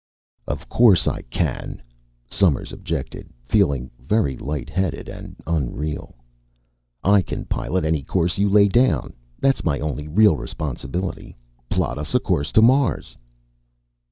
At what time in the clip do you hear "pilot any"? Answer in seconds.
7.45-8.01